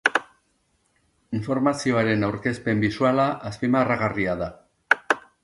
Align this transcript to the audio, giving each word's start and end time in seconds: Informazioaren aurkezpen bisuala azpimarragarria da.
Informazioaren 1.39 2.25
aurkezpen 2.29 2.81
bisuala 2.85 3.27
azpimarragarria 3.51 4.37
da. 4.43 4.51